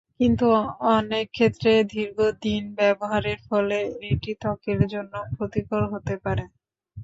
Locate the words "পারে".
6.23-6.43